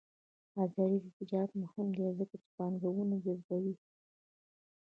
آزاد 0.63 0.93
تجارت 1.17 1.51
مهم 1.63 1.87
دی 1.97 2.05
ځکه 2.19 2.35
چې 2.41 2.49
پانګونه 2.57 3.15
جذبوي. 3.25 3.75